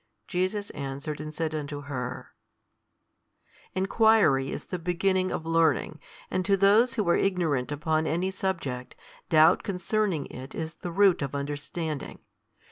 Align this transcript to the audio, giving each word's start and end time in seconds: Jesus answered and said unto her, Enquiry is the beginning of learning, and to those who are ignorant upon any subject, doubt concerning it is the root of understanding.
Jesus 0.27 0.71
answered 0.71 1.21
and 1.21 1.31
said 1.31 1.53
unto 1.53 1.81
her, 1.83 2.33
Enquiry 3.75 4.49
is 4.49 4.65
the 4.65 4.79
beginning 4.79 5.29
of 5.29 5.45
learning, 5.45 5.99
and 6.31 6.43
to 6.43 6.57
those 6.57 6.95
who 6.95 7.07
are 7.07 7.15
ignorant 7.15 7.71
upon 7.71 8.07
any 8.07 8.31
subject, 8.31 8.95
doubt 9.29 9.61
concerning 9.61 10.25
it 10.25 10.55
is 10.55 10.73
the 10.73 10.89
root 10.91 11.21
of 11.21 11.35
understanding. 11.35 12.17